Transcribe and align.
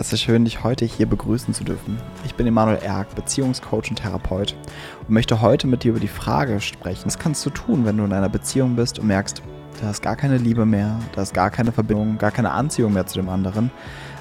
Es 0.00 0.14
ist 0.14 0.22
schön, 0.22 0.46
dich 0.46 0.64
heute 0.64 0.86
hier 0.86 1.04
begrüßen 1.04 1.52
zu 1.52 1.62
dürfen. 1.62 1.98
Ich 2.24 2.34
bin 2.34 2.46
Emanuel 2.46 2.78
Erk, 2.82 3.14
Beziehungscoach 3.14 3.90
und 3.90 3.96
Therapeut 3.96 4.56
und 5.00 5.10
möchte 5.10 5.42
heute 5.42 5.66
mit 5.66 5.84
dir 5.84 5.90
über 5.90 6.00
die 6.00 6.08
Frage 6.08 6.58
sprechen, 6.62 7.04
was 7.04 7.18
kannst 7.18 7.44
du 7.44 7.50
tun, 7.50 7.84
wenn 7.84 7.98
du 7.98 8.04
in 8.04 8.14
einer 8.14 8.30
Beziehung 8.30 8.76
bist 8.76 8.98
und 8.98 9.08
merkst, 9.08 9.42
da 9.82 9.90
ist 9.90 10.00
gar 10.00 10.16
keine 10.16 10.38
Liebe 10.38 10.64
mehr, 10.64 10.98
da 11.14 11.20
ist 11.20 11.34
gar 11.34 11.50
keine 11.50 11.70
Verbindung, 11.70 12.16
gar 12.16 12.30
keine 12.30 12.50
Anziehung 12.50 12.94
mehr 12.94 13.04
zu 13.04 13.18
dem 13.18 13.28
anderen, 13.28 13.70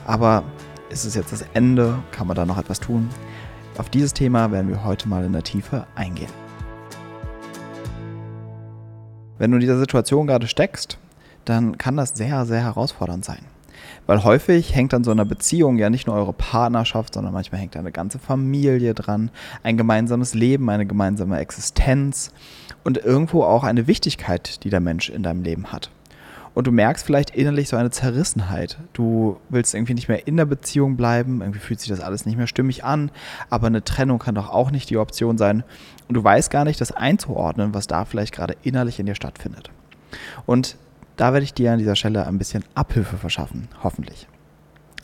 aber 0.06 0.44
ist 0.90 1.06
es 1.06 1.16
jetzt 1.16 1.32
das 1.32 1.46
Ende, 1.54 1.98
kann 2.12 2.28
man 2.28 2.36
da 2.36 2.46
noch 2.46 2.58
etwas 2.58 2.82
tun? 2.82 3.08
Auf 3.78 3.90
dieses 3.90 4.12
Thema 4.12 4.52
werden 4.52 4.68
wir 4.68 4.84
heute 4.84 5.08
mal 5.08 5.24
in 5.24 5.32
der 5.32 5.44
Tiefe 5.44 5.88
eingehen. 5.96 6.34
Wenn 9.38 9.52
du 9.52 9.56
in 9.56 9.62
dieser 9.62 9.80
Situation 9.80 10.28
gerade 10.28 10.50
steckst, 10.50 10.98
dann 11.46 11.78
kann 11.78 11.96
das 11.96 12.10
sehr, 12.10 12.46
sehr 12.46 12.64
herausfordernd 12.64 13.24
sein. 13.24 13.46
Weil 14.06 14.24
häufig 14.24 14.76
hängt 14.76 14.94
an 14.94 15.04
so 15.04 15.12
einer 15.12 15.26
Beziehung 15.26 15.78
ja 15.78 15.90
nicht 15.90 16.08
nur 16.08 16.16
eure 16.16 16.34
Partnerschaft, 16.34 17.14
sondern 17.14 17.34
manchmal 17.34 17.62
hängt 17.62 17.78
eine 17.78 17.92
ganze 17.92 18.20
Familie 18.20 18.94
dran, 18.94 19.32
ein 19.64 19.78
gemeinsames 19.78 20.34
Leben, 20.34 20.70
eine 20.70 20.86
gemeinsame 20.86 21.40
Existenz 21.40 22.32
und 22.84 22.98
irgendwo 22.98 23.44
auch 23.44 23.64
eine 23.64 23.88
Wichtigkeit, 23.88 24.64
die 24.64 24.70
der 24.70 24.80
Mensch 24.80 25.10
in 25.10 25.24
deinem 25.24 25.44
Leben 25.44 25.72
hat. 25.72 25.92
Und 26.56 26.68
du 26.68 26.72
merkst 26.72 27.06
vielleicht 27.06 27.30
innerlich 27.30 27.70
so 27.70 27.78
eine 27.78 27.92
Zerrissenheit. 27.92 28.80
Du 28.94 29.38
willst 29.50 29.74
irgendwie 29.74 29.94
nicht 29.94 30.10
mehr 30.10 30.28
in 30.28 30.36
der 30.36 30.46
Beziehung 30.46 30.98
bleiben, 30.98 31.42
irgendwie 31.42 31.60
fühlt 31.60 31.80
sich 31.80 31.90
das 31.90 32.02
alles 32.02 32.26
nicht 32.26 32.38
mehr 32.38 32.48
stimmig 32.48 32.84
an, 32.84 33.12
aber 33.50 33.68
eine 33.68 33.84
Trennung 33.84 34.20
kann 34.20 34.36
doch 34.36 34.50
auch 34.50 34.72
nicht 34.72 34.90
die 34.90 34.98
Option 34.98 35.38
sein. 35.38 35.64
Und 36.08 36.16
du 36.16 36.24
weißt 36.24 36.50
gar 36.50 36.66
nicht, 36.66 36.82
das 36.82 36.92
einzuordnen, 36.92 37.74
was 37.74 37.88
da 37.88 38.04
vielleicht 38.06 38.34
gerade 38.34 38.56
innerlich 38.64 39.00
in 39.00 39.06
dir 39.06 39.16
stattfindet. 39.16 39.70
Und 40.46 40.76
da 41.20 41.34
werde 41.34 41.44
ich 41.44 41.54
dir 41.54 41.74
an 41.74 41.80
dieser 41.80 41.98
Stelle 41.98 42.26
ein 42.26 42.38
bisschen 42.38 42.64
Abhilfe 42.76 43.18
verschaffen, 43.18 43.68
hoffentlich. 43.84 44.28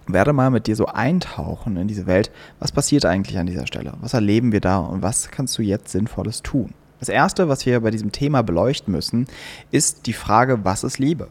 Werde 0.07 0.31
mal 0.31 0.49
mit 0.49 0.67
dir 0.67 0.77
so 0.77 0.85
eintauchen 0.85 1.75
in 1.75 1.89
diese 1.89 2.05
Welt. 2.05 2.31
Was 2.59 2.71
passiert 2.71 3.05
eigentlich 3.05 3.37
an 3.37 3.47
dieser 3.47 3.67
Stelle? 3.67 3.93
Was 3.99 4.13
erleben 4.13 4.53
wir 4.53 4.61
da 4.61 4.77
und 4.77 5.01
was 5.01 5.29
kannst 5.29 5.57
du 5.57 5.61
jetzt 5.61 5.89
Sinnvolles 5.89 6.41
tun? 6.41 6.73
Das 7.01 7.09
Erste, 7.09 7.49
was 7.49 7.65
wir 7.65 7.81
bei 7.81 7.91
diesem 7.91 8.13
Thema 8.13 8.43
beleuchten 8.43 8.93
müssen, 8.93 9.27
ist 9.71 10.07
die 10.07 10.13
Frage, 10.13 10.63
was 10.63 10.85
ist 10.85 10.99
Liebe? 10.99 11.27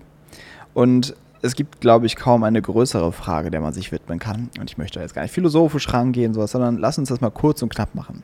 Und 0.75 1.17
es 1.41 1.55
gibt, 1.55 1.81
glaube 1.81 2.05
ich, 2.05 2.17
kaum 2.17 2.45
eine 2.45 2.61
größere 2.61 3.13
Frage, 3.13 3.51
der 3.51 3.61
man 3.61 3.73
sich 3.73 3.91
widmen 3.91 4.19
kann. 4.19 4.51
Und 4.59 4.71
ich 4.71 4.77
möchte 4.77 5.01
jetzt 5.01 5.15
gar 5.15 5.23
nicht 5.23 5.33
philosophisch 5.33 5.91
rangehen, 5.95 6.35
sondern 6.35 6.77
lass 6.77 6.99
uns 6.99 7.09
das 7.09 7.23
mal 7.23 7.31
kurz 7.31 7.63
und 7.63 7.73
knapp 7.73 7.95
machen. 7.95 8.23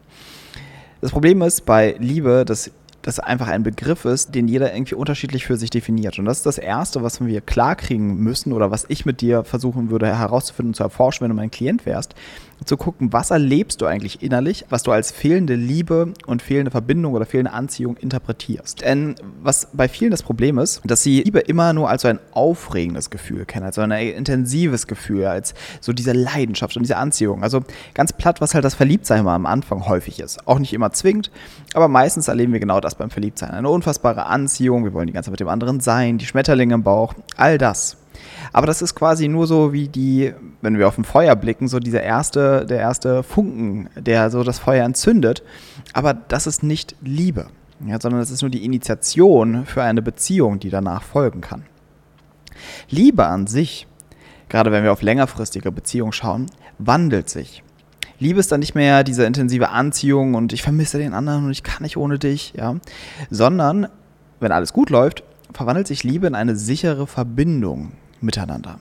Das 1.00 1.12
Problem 1.12 1.40
ist 1.40 1.64
bei 1.64 1.96
Liebe, 1.98 2.44
dass 2.44 2.70
das 3.02 3.18
einfach 3.18 3.48
ein 3.48 3.62
Begriff 3.62 4.04
ist, 4.04 4.34
den 4.34 4.48
jeder 4.48 4.72
irgendwie 4.74 4.94
unterschiedlich 4.94 5.46
für 5.46 5.56
sich 5.56 5.70
definiert. 5.70 6.18
Und 6.18 6.26
das 6.26 6.38
ist 6.38 6.46
das 6.46 6.58
Erste, 6.58 7.02
was 7.02 7.24
wir 7.24 7.40
klarkriegen 7.40 8.16
müssen 8.16 8.52
oder 8.52 8.70
was 8.70 8.84
ich 8.88 9.06
mit 9.06 9.20
dir 9.20 9.44
versuchen 9.44 9.90
würde 9.90 10.06
herauszufinden, 10.06 10.74
zu 10.74 10.82
erforschen, 10.82 11.22
wenn 11.22 11.30
du 11.30 11.36
mein 11.36 11.50
Klient 11.50 11.86
wärst, 11.86 12.14
zu 12.64 12.76
gucken, 12.76 13.12
was 13.12 13.30
erlebst 13.30 13.80
du 13.80 13.86
eigentlich 13.86 14.22
innerlich, 14.22 14.64
was 14.68 14.82
du 14.82 14.92
als 14.92 15.10
fehlende 15.10 15.54
Liebe 15.54 16.12
und 16.26 16.42
fehlende 16.42 16.70
Verbindung 16.70 17.14
oder 17.14 17.26
fehlende 17.26 17.52
Anziehung 17.52 17.96
interpretierst. 17.96 18.82
Denn 18.82 19.14
was 19.42 19.68
bei 19.72 19.88
vielen 19.88 20.10
das 20.10 20.22
Problem 20.22 20.58
ist, 20.58 20.80
dass 20.84 21.02
sie 21.02 21.22
Liebe 21.22 21.40
immer 21.40 21.72
nur 21.72 21.88
als 21.88 22.02
so 22.02 22.08
ein 22.08 22.18
aufregendes 22.32 23.10
Gefühl 23.10 23.44
kennen, 23.44 23.66
als 23.66 23.76
so 23.76 23.82
ein 23.82 23.90
intensives 23.90 24.86
Gefühl, 24.86 25.26
als 25.26 25.54
so 25.80 25.92
diese 25.92 26.12
Leidenschaft 26.12 26.76
und 26.76 26.82
diese 26.82 26.96
Anziehung. 26.96 27.42
Also 27.42 27.60
ganz 27.94 28.12
platt, 28.12 28.40
was 28.40 28.54
halt 28.54 28.64
das 28.64 28.74
Verliebtsein 28.74 29.24
mal 29.24 29.34
am 29.34 29.46
Anfang 29.46 29.86
häufig 29.86 30.20
ist. 30.20 30.46
Auch 30.46 30.58
nicht 30.58 30.72
immer 30.72 30.92
zwingend, 30.92 31.30
aber 31.74 31.88
meistens 31.88 32.28
erleben 32.28 32.52
wir 32.52 32.60
genau 32.60 32.80
das 32.80 32.94
beim 32.94 33.10
Verliebtsein. 33.10 33.50
Eine 33.50 33.68
unfassbare 33.68 34.26
Anziehung, 34.26 34.84
wir 34.84 34.92
wollen 34.92 35.06
die 35.06 35.12
ganze 35.12 35.28
Zeit 35.28 35.32
mit 35.32 35.40
dem 35.40 35.48
anderen 35.48 35.80
sein, 35.80 36.18
die 36.18 36.26
Schmetterlinge 36.26 36.74
im 36.74 36.82
Bauch, 36.82 37.14
all 37.36 37.58
das. 37.58 37.96
Aber 38.52 38.66
das 38.66 38.82
ist 38.82 38.94
quasi 38.94 39.28
nur 39.28 39.46
so 39.46 39.72
wie 39.72 39.88
die, 39.88 40.32
wenn 40.60 40.78
wir 40.78 40.88
auf 40.88 40.98
ein 40.98 41.04
Feuer 41.04 41.36
blicken, 41.36 41.68
so 41.68 41.78
dieser 41.78 42.02
erste, 42.02 42.66
der 42.66 42.78
erste 42.78 43.22
Funken, 43.22 43.88
der 43.96 44.30
so 44.30 44.42
das 44.42 44.58
Feuer 44.58 44.84
entzündet. 44.84 45.42
Aber 45.92 46.14
das 46.14 46.46
ist 46.46 46.62
nicht 46.62 46.96
Liebe, 47.02 47.46
ja, 47.86 48.00
sondern 48.00 48.20
das 48.20 48.30
ist 48.30 48.42
nur 48.42 48.50
die 48.50 48.64
Initiation 48.64 49.66
für 49.66 49.82
eine 49.82 50.02
Beziehung, 50.02 50.58
die 50.58 50.70
danach 50.70 51.02
folgen 51.02 51.40
kann. 51.40 51.64
Liebe 52.88 53.26
an 53.26 53.46
sich, 53.46 53.86
gerade 54.48 54.72
wenn 54.72 54.84
wir 54.84 54.92
auf 54.92 55.02
längerfristige 55.02 55.72
Beziehungen 55.72 56.12
schauen, 56.12 56.46
wandelt 56.78 57.28
sich. 57.28 57.62
Liebe 58.18 58.38
ist 58.38 58.52
dann 58.52 58.60
nicht 58.60 58.74
mehr 58.74 59.02
diese 59.02 59.24
intensive 59.24 59.70
Anziehung 59.70 60.34
und 60.34 60.52
ich 60.52 60.62
vermisse 60.62 60.98
den 60.98 61.14
anderen 61.14 61.46
und 61.46 61.52
ich 61.52 61.62
kann 61.62 61.82
nicht 61.82 61.96
ohne 61.96 62.18
dich, 62.18 62.52
ja, 62.54 62.76
sondern 63.30 63.88
wenn 64.40 64.52
alles 64.52 64.74
gut 64.74 64.90
läuft, 64.90 65.24
verwandelt 65.54 65.86
sich 65.86 66.04
Liebe 66.04 66.26
in 66.26 66.34
eine 66.34 66.54
sichere 66.54 67.06
Verbindung 67.06 67.92
miteinander. 68.22 68.78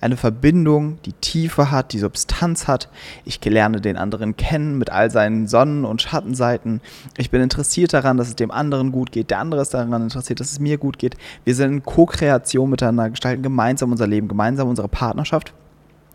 Eine 0.00 0.16
Verbindung, 0.16 0.98
die 1.02 1.12
Tiefe 1.12 1.70
hat, 1.70 1.92
die 1.92 1.98
Substanz 1.98 2.66
hat. 2.66 2.88
Ich 3.24 3.42
lerne 3.44 3.80
den 3.80 3.96
anderen 3.96 4.36
kennen 4.36 4.76
mit 4.76 4.90
all 4.90 5.10
seinen 5.10 5.46
Sonnen- 5.46 5.84
und 5.84 6.02
Schattenseiten. 6.02 6.80
Ich 7.16 7.30
bin 7.30 7.40
interessiert 7.40 7.92
daran, 7.92 8.16
dass 8.16 8.28
es 8.28 8.36
dem 8.36 8.50
anderen 8.50 8.92
gut 8.92 9.12
geht. 9.12 9.30
Der 9.30 9.38
andere 9.38 9.62
ist 9.62 9.74
daran 9.74 10.02
interessiert, 10.02 10.40
dass 10.40 10.50
es 10.50 10.60
mir 10.60 10.78
gut 10.78 10.98
geht. 10.98 11.16
Wir 11.44 11.54
sind 11.54 11.72
in 11.72 11.82
Co-Kreation 11.82 12.68
miteinander, 12.68 13.10
gestalten 13.10 13.42
gemeinsam 13.42 13.92
unser 13.92 14.06
Leben, 14.06 14.28
gemeinsam 14.28 14.68
unsere 14.68 14.88
Partnerschaft 14.88 15.52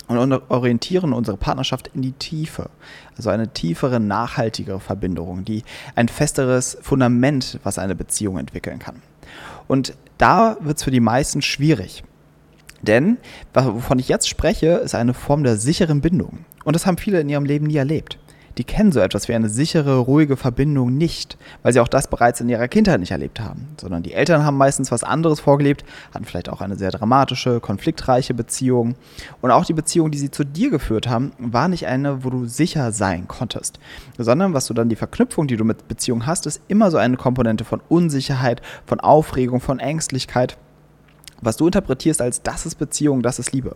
und 0.08 0.34
orientieren 0.50 1.14
unsere 1.14 1.38
Partnerschaft 1.38 1.90
in 1.94 2.02
die 2.02 2.12
Tiefe. 2.12 2.70
Also 3.18 3.30
eine 3.30 3.54
tiefere, 3.54 4.00
nachhaltigere 4.00 4.80
Verbindung, 4.80 5.46
die 5.46 5.64
ein 5.96 6.10
festeres 6.10 6.78
Fundament, 6.82 7.60
was 7.64 7.80
eine 7.80 7.96
Beziehung 7.96 8.38
entwickeln 8.38 8.80
kann. 8.80 9.02
Und 9.68 9.94
da 10.18 10.58
wird 10.60 10.78
es 10.78 10.84
für 10.84 10.92
die 10.92 11.00
meisten 11.00 11.42
schwierig. 11.42 12.04
Denn, 12.84 13.18
wovon 13.54 13.98
ich 13.98 14.10
jetzt 14.10 14.30
spreche, 14.30 14.68
ist 14.76 14.94
eine 14.94 15.14
Form 15.14 15.44
der 15.44 15.58
sicheren 15.58 16.02
Bindung. 16.02 16.46
Und 16.64 16.76
das 16.76 16.86
haben 16.86 16.98
viele 16.98 17.22
in 17.22 17.30
ihrem 17.30 17.46
Leben 17.46 17.68
nie 17.68 17.78
erlebt. 17.78 18.20
Die 18.58 18.64
kennen 18.64 18.92
so 18.92 19.00
etwas 19.00 19.28
wie 19.28 19.34
eine 19.34 19.50
sichere, 19.50 19.98
ruhige 19.98 20.38
Verbindung 20.38 20.96
nicht, 20.96 21.38
weil 21.64 21.74
sie 21.74 21.80
auch 21.80 21.88
das 21.88 22.08
bereits 22.08 22.40
in 22.40 22.50
ihrer 22.50 22.68
Kindheit 22.68 23.00
nicht 23.00 23.10
erlebt 23.10 23.40
haben, 23.40 23.70
sondern 23.82 24.04
die 24.04 24.14
Eltern 24.14 24.46
haben 24.46 24.58
meistens 24.58 24.92
was 24.92 25.04
anderes 25.04 25.40
vorgelebt, 25.40 25.84
hatten 26.14 26.26
vielleicht 26.26 26.50
auch 26.50 26.62
eine 26.62 26.76
sehr 26.76 26.92
dramatische, 26.92 27.60
konfliktreiche 27.60 28.36
Beziehung. 28.36 28.94
Und 29.42 29.50
auch 29.50 29.66
die 29.66 29.74
Beziehung, 29.74 30.12
die 30.12 30.20
sie 30.20 30.30
zu 30.30 30.44
dir 30.44 30.70
geführt 30.70 31.08
haben, 31.08 31.32
war 31.40 31.68
nicht 31.68 31.88
eine, 31.88 32.24
wo 32.24 32.30
du 32.30 32.46
sicher 32.46 32.92
sein 32.92 33.28
konntest, 33.28 33.80
sondern 34.20 34.54
was 34.54 34.68
du 34.68 34.76
dann 34.76 34.90
die 34.90 34.96
Verknüpfung, 34.96 35.48
die 35.48 35.58
du 35.58 35.64
mit 35.64 35.88
Beziehung 35.88 36.28
hast, 36.28 36.46
ist 36.46 36.62
immer 36.68 36.92
so 36.92 36.98
eine 36.98 37.18
Komponente 37.18 37.66
von 37.66 37.82
Unsicherheit, 37.90 38.62
von 38.86 39.00
Aufregung, 39.00 39.62
von 39.62 39.80
Ängstlichkeit 39.80 40.58
was 41.46 41.58
du 41.58 41.68
interpretierst 41.68 42.22
als 42.22 42.42
das 42.42 42.66
ist 42.66 42.76
Beziehung, 42.76 43.22
das 43.22 43.40
ist 43.40 43.52
Liebe. 43.52 43.76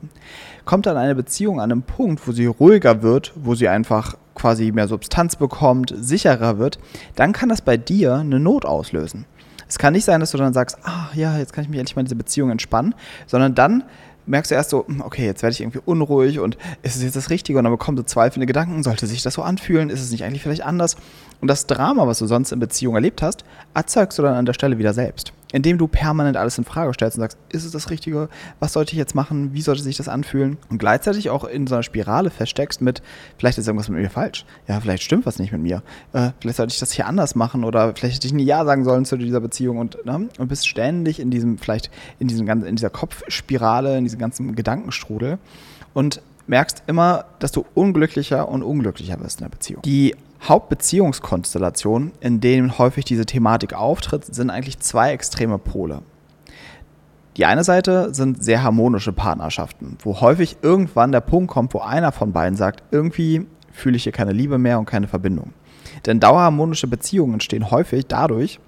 Kommt 0.66 0.85
dann 0.85 0.97
eine 0.97 1.16
Beziehung 1.16 1.59
an 1.59 1.72
einem 1.72 1.83
Punkt, 1.83 2.28
wo 2.28 2.31
sie 2.31 2.45
ruhiger 2.45 3.01
wird, 3.01 3.33
wo 3.35 3.55
sie 3.55 3.67
einfach 3.67 4.16
quasi 4.35 4.72
mehr 4.72 4.88
Substanz 4.88 5.35
bekommt, 5.35 5.94
sicherer 5.97 6.59
wird, 6.59 6.79
dann 7.16 7.33
kann 7.33 7.50
das 7.50 7.61
bei 7.61 7.77
dir 7.77 8.16
eine 8.16 8.39
Not 8.39 8.66
auslösen. 8.66 9.25
Es 9.67 9.79
kann 9.79 9.94
nicht 9.94 10.06
sein, 10.06 10.19
dass 10.19 10.31
du 10.31 10.38
dann 10.38 10.53
sagst, 10.53 10.77
ah 10.83 11.09
ja, 11.13 11.38
jetzt 11.38 11.53
kann 11.53 11.63
ich 11.63 11.69
mich 11.69 11.79
endlich 11.79 11.95
mal 11.95 12.01
in 12.01 12.06
diese 12.06 12.16
Beziehung 12.16 12.51
entspannen, 12.51 12.95
sondern 13.25 13.53
dann 13.56 13.83
merkst 14.27 14.51
du 14.51 14.56
erst 14.56 14.69
so, 14.69 14.85
hm, 14.88 15.01
okay, 15.01 15.25
jetzt 15.25 15.41
werde 15.41 15.53
ich 15.53 15.61
irgendwie 15.61 15.81
unruhig 15.83 16.39
und 16.39 16.57
ist 16.83 16.95
es 16.95 17.03
jetzt 17.03 17.16
das 17.16 17.29
Richtige? 17.29 17.57
Und 17.57 17.63
dann 17.63 17.73
bekommst 17.73 18.00
du 18.00 18.06
zweifelnde 18.06 18.45
Gedanken, 18.45 18.83
sollte 18.83 19.07
sich 19.07 19.23
das 19.23 19.33
so 19.33 19.41
anfühlen? 19.41 19.89
Ist 19.89 20.01
es 20.01 20.11
nicht 20.11 20.23
eigentlich 20.23 20.44
vielleicht 20.44 20.63
anders? 20.63 20.97
Und 21.41 21.47
das 21.47 21.67
Drama, 21.67 22.07
was 22.07 22.19
du 22.19 22.27
sonst 22.27 22.51
in 22.51 22.59
Beziehung 22.59 22.95
erlebt 22.95 23.21
hast, 23.21 23.43
erzeugst 23.73 24.17
du 24.17 24.23
dann 24.23 24.33
an 24.33 24.45
der 24.45 24.53
Stelle 24.53 24.77
wieder 24.77 24.93
selbst 24.93 25.33
indem 25.51 25.77
du 25.77 25.87
permanent 25.87 26.35
alles 26.35 26.57
in 26.57 26.65
Frage 26.65 26.93
stellst 26.93 27.17
und 27.17 27.21
sagst, 27.21 27.37
ist 27.49 27.63
es 27.63 27.71
das 27.71 27.89
Richtige? 27.89 28.29
Was 28.59 28.73
sollte 28.73 28.91
ich 28.91 28.97
jetzt 28.97 29.15
machen? 29.15 29.53
Wie 29.53 29.61
sollte 29.61 29.81
sich 29.81 29.97
das 29.97 30.09
anfühlen? 30.09 30.57
Und 30.69 30.77
gleichzeitig 30.77 31.29
auch 31.29 31.45
in 31.45 31.67
so 31.67 31.75
einer 31.75 31.83
Spirale 31.83 32.29
feststeckst 32.29 32.81
mit, 32.81 33.01
vielleicht 33.37 33.57
ist 33.57 33.67
irgendwas 33.67 33.89
mit 33.89 34.01
mir 34.01 34.09
falsch. 34.09 34.45
Ja, 34.67 34.79
vielleicht 34.79 35.03
stimmt 35.03 35.25
was 35.25 35.39
nicht 35.39 35.51
mit 35.51 35.61
mir. 35.61 35.83
Äh, 36.13 36.31
vielleicht 36.39 36.57
sollte 36.57 36.73
ich 36.73 36.79
das 36.79 36.91
hier 36.91 37.07
anders 37.07 37.35
machen 37.35 37.63
oder 37.63 37.93
vielleicht 37.95 38.15
hätte 38.15 38.27
ich 38.27 38.33
nie 38.33 38.43
Ja 38.43 38.65
sagen 38.65 38.83
sollen 38.83 39.05
zu 39.05 39.17
dieser 39.17 39.39
Beziehung 39.39 39.77
und, 39.77 40.05
ne? 40.05 40.27
und 40.37 40.47
bist 40.47 40.67
ständig 40.67 41.19
in 41.19 41.31
diesem, 41.31 41.57
vielleicht 41.57 41.91
in 42.19 42.27
diesem 42.27 42.45
ganzen, 42.45 42.67
in 42.67 42.75
dieser 42.75 42.89
Kopfspirale, 42.89 43.97
in 43.97 44.03
diesem 44.03 44.19
ganzen 44.19 44.55
Gedankenstrudel 44.55 45.37
und 45.93 46.21
merkst 46.47 46.83
immer, 46.87 47.25
dass 47.39 47.51
du 47.51 47.65
unglücklicher 47.73 48.47
und 48.47 48.63
unglücklicher 48.63 49.19
wirst 49.19 49.39
in 49.39 49.45
der 49.45 49.50
Beziehung. 49.50 49.81
Die 49.83 50.15
Hauptbeziehungskonstellationen, 50.44 52.12
in 52.19 52.39
denen 52.39 52.78
häufig 52.78 53.06
diese 53.06 53.25
Thematik 53.25 53.74
auftritt, 53.74 54.24
sind 54.25 54.50
eigentlich 54.50 54.80
zwei 54.80 55.12
extreme 55.12 55.57
Pole. 55.57 56.01
Die 57.38 57.45
eine 57.45 57.63
Seite 57.63 58.13
sind 58.13 58.44
sehr 58.44 58.63
harmonische 58.63 59.13
Partnerschaften, 59.13 59.98
wo 60.01 60.22
häufig 60.22 60.57
irgendwann 60.63 61.12
der 61.12 61.22
Punkt 61.22 61.51
kommt, 61.51 61.74
wo 61.74 61.80
einer 61.80 62.12
von 62.12 62.34
beiden 62.34 62.57
sagt, 62.57 62.84
irgendwie 62.92 63.45
fühle 63.72 63.95
ich 63.95 64.04
hier 64.04 64.12
keine 64.12 64.31
Liebe 64.31 64.57
mehr 64.57 64.80
und 64.80 64.86
keine 64.86 65.07
Verbindung. 65.07 65.54
Denn 66.06 66.19
dauerharmonische 66.19 66.88
Beziehungen 66.88 67.34
entstehen 67.34 67.69
häufig 67.69 68.07
dadurch, 68.07 68.60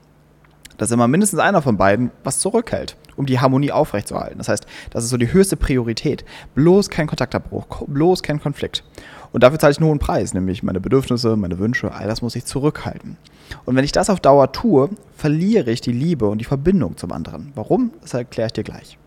dass 0.78 0.92
immer 0.92 1.08
mindestens 1.08 1.40
einer 1.40 1.62
von 1.62 1.78
beiden 1.78 2.12
was 2.24 2.40
zurückhält, 2.40 2.96
um 3.16 3.26
die 3.26 3.40
Harmonie 3.40 3.72
aufrechtzuerhalten. 3.72 4.38
Das 4.38 4.50
heißt, 4.50 4.66
das 4.92 5.04
ist 5.04 5.10
so 5.10 5.18
die 5.18 5.34
höchste 5.34 5.58
Priorität. 5.58 6.24
Bloß 6.56 6.90
kein 6.90 7.08
Kontaktabbruch, 7.08 7.66
bloß 7.88 8.24
kein 8.24 8.40
Konflikt. 8.40 8.84
Und 9.32 9.44
dafür 9.44 9.60
zahle 9.60 9.72
ich 9.72 9.82
einen 9.82 10.00
Preis, 10.00 10.34
nämlich 10.34 10.64
meine 10.64 10.80
Bedürfnisse, 10.80 11.36
meine 11.36 11.60
Wünsche, 11.60 11.94
all 11.94 12.08
das 12.08 12.22
muss 12.22 12.36
ich 12.36 12.46
zurückhalten. 12.46 13.18
Und 13.66 13.76
wenn 13.76 13.84
ich 13.84 13.92
das 13.92 14.10
auf 14.10 14.20
Dauer 14.20 14.52
tue, 14.52 14.90
verliere 15.16 15.72
ich 15.72 15.82
die 15.82 15.92
Liebe 15.92 16.28
und 16.28 16.40
die 16.40 16.46
Verbindung 16.46 16.98
zum 16.98 17.12
anderen. 17.12 17.52
Warum? 17.56 17.92
Das 18.02 18.14
erkläre 18.14 18.48
ich 18.48 18.54
dir 18.54 18.64
gleich. 18.64 18.98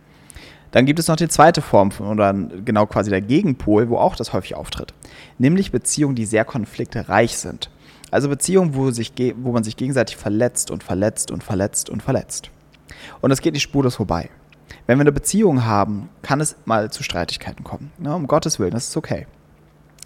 Dann 0.70 0.86
gibt 0.86 0.98
es 0.98 1.08
noch 1.08 1.16
die 1.16 1.28
zweite 1.28 1.60
Form 1.60 1.90
von, 1.90 2.06
oder 2.06 2.32
genau 2.32 2.86
quasi 2.86 3.10
der 3.10 3.20
Gegenpol, 3.20 3.90
wo 3.90 3.98
auch 3.98 4.16
das 4.16 4.32
häufig 4.32 4.54
auftritt. 4.54 4.94
Nämlich 5.38 5.70
Beziehungen, 5.70 6.14
die 6.14 6.24
sehr 6.24 6.44
konfliktreich 6.44 7.36
sind. 7.36 7.70
Also 8.10 8.28
Beziehungen, 8.28 8.74
wo, 8.74 8.90
sich, 8.90 9.12
wo 9.36 9.52
man 9.52 9.64
sich 9.64 9.76
gegenseitig 9.76 10.16
verletzt 10.16 10.70
und 10.70 10.82
verletzt 10.82 11.30
und 11.30 11.42
verletzt 11.42 11.90
und 11.90 12.02
verletzt. 12.02 12.50
Und 13.20 13.30
es 13.30 13.40
geht 13.40 13.54
nicht 13.54 13.62
spurlos 13.62 13.96
vorbei. 13.96 14.30
Wenn 14.86 14.98
wir 14.98 15.02
eine 15.02 15.12
Beziehung 15.12 15.64
haben, 15.64 16.08
kann 16.22 16.40
es 16.40 16.56
mal 16.64 16.90
zu 16.90 17.02
Streitigkeiten 17.02 17.64
kommen. 17.64 17.92
Ja, 18.02 18.14
um 18.14 18.26
Gottes 18.26 18.58
Willen, 18.58 18.72
das 18.72 18.88
ist 18.88 18.96
okay. 18.96 19.26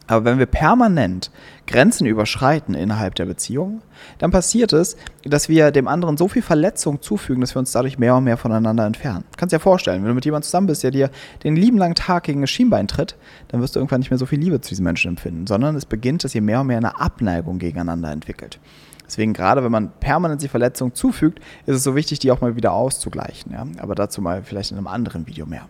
Aber 0.06 0.24
wenn 0.24 0.38
wir 0.38 0.46
permanent 0.46 1.30
Grenzen 1.66 2.06
überschreiten 2.06 2.74
innerhalb 2.74 3.16
der 3.16 3.26
Beziehung, 3.26 3.82
dann 4.18 4.30
passiert 4.30 4.72
es, 4.72 4.96
dass 5.24 5.48
wir 5.48 5.72
dem 5.72 5.88
anderen 5.88 6.16
so 6.16 6.28
viel 6.28 6.42
Verletzung 6.42 7.02
zufügen, 7.02 7.40
dass 7.40 7.56
wir 7.56 7.58
uns 7.58 7.72
dadurch 7.72 7.98
mehr 7.98 8.14
und 8.14 8.24
mehr 8.24 8.36
voneinander 8.36 8.86
entfernen. 8.86 9.24
Du 9.32 9.36
kannst 9.36 9.52
dir 9.52 9.58
vorstellen, 9.58 10.02
wenn 10.02 10.10
du 10.10 10.14
mit 10.14 10.24
jemandem 10.24 10.44
zusammen 10.44 10.68
bist, 10.68 10.84
der 10.84 10.92
dir 10.92 11.10
den 11.42 11.56
lieben 11.56 11.78
langen 11.78 11.96
Tag 11.96 12.24
gegen 12.24 12.40
das 12.40 12.50
Schienbein 12.50 12.86
tritt, 12.86 13.16
dann 13.48 13.60
wirst 13.60 13.74
du 13.74 13.80
irgendwann 13.80 14.00
nicht 14.00 14.10
mehr 14.10 14.18
so 14.18 14.26
viel 14.26 14.38
Liebe 14.38 14.60
zu 14.60 14.68
diesem 14.68 14.84
Menschen 14.84 15.10
empfinden, 15.10 15.46
sondern 15.46 15.74
es 15.74 15.86
beginnt, 15.86 16.22
dass 16.22 16.34
ihr 16.34 16.42
mehr 16.42 16.60
und 16.60 16.68
mehr 16.68 16.78
eine 16.78 17.00
Abneigung 17.00 17.58
gegeneinander 17.58 18.12
entwickelt. 18.12 18.60
Deswegen 19.06 19.32
gerade, 19.32 19.62
wenn 19.62 19.72
man 19.72 19.92
permanent 20.00 20.42
die 20.42 20.48
Verletzung 20.48 20.94
zufügt, 20.94 21.40
ist 21.66 21.76
es 21.76 21.84
so 21.84 21.94
wichtig, 21.94 22.18
die 22.18 22.30
auch 22.32 22.40
mal 22.40 22.56
wieder 22.56 22.72
auszugleichen. 22.72 23.52
Ja? 23.52 23.64
Aber 23.78 23.94
dazu 23.94 24.20
mal 24.20 24.42
vielleicht 24.42 24.72
in 24.72 24.78
einem 24.78 24.88
anderen 24.88 25.26
Video 25.26 25.46
mehr. 25.46 25.68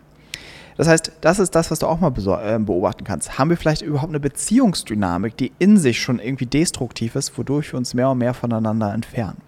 Das 0.77 0.87
heißt, 0.87 1.11
das 1.21 1.39
ist 1.39 1.55
das, 1.55 1.71
was 1.71 1.79
du 1.79 1.87
auch 1.87 1.99
mal 1.99 2.13
äh, 2.15 2.59
beobachten 2.59 3.03
kannst. 3.03 3.37
Haben 3.37 3.49
wir 3.49 3.57
vielleicht 3.57 3.81
überhaupt 3.81 4.11
eine 4.11 4.19
Beziehungsdynamik, 4.19 5.35
die 5.35 5.51
in 5.59 5.77
sich 5.77 6.01
schon 6.01 6.19
irgendwie 6.19 6.45
destruktiv 6.45 7.15
ist, 7.15 7.37
wodurch 7.37 7.73
wir 7.73 7.77
uns 7.77 7.93
mehr 7.93 8.09
und 8.09 8.19
mehr 8.19 8.33
voneinander 8.33 8.93
entfernen? 8.93 9.41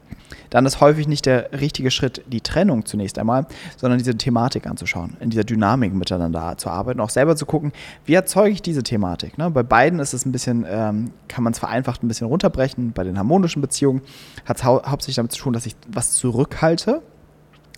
Dann 0.49 0.65
ist 0.65 0.81
häufig 0.81 1.07
nicht 1.07 1.25
der 1.25 1.51
richtige 1.53 1.91
Schritt 1.91 2.23
die 2.27 2.41
Trennung 2.41 2.85
zunächst 2.85 3.19
einmal, 3.19 3.45
sondern 3.77 3.99
diese 3.99 4.15
Thematik 4.15 4.67
anzuschauen, 4.67 5.17
in 5.19 5.29
dieser 5.29 5.43
Dynamik 5.43 5.93
miteinander 5.93 6.55
zu 6.57 6.69
arbeiten, 6.69 6.99
auch 6.99 7.09
selber 7.09 7.35
zu 7.35 7.45
gucken, 7.45 7.71
wie 8.05 8.13
erzeuge 8.13 8.51
ich 8.51 8.61
diese 8.61 8.83
Thematik. 8.83 9.37
Ne? 9.37 9.49
Bei 9.51 9.63
beiden 9.63 9.99
ist 9.99 10.13
es 10.13 10.25
ein 10.25 10.31
bisschen, 10.31 10.65
ähm, 10.67 11.11
kann 11.27 11.43
man 11.43 11.53
es 11.53 11.59
vereinfacht 11.59 12.03
ein 12.03 12.07
bisschen 12.07 12.27
runterbrechen. 12.27 12.93
Bei 12.93 13.03
den 13.03 13.17
harmonischen 13.17 13.61
Beziehungen 13.61 14.01
hat 14.45 14.57
es 14.57 14.63
hau 14.63 14.83
hauptsächlich 14.83 15.17
damit 15.17 15.31
zu 15.31 15.39
tun, 15.39 15.53
dass 15.53 15.65
ich 15.65 15.75
was 15.87 16.11
zurückhalte, 16.13 17.01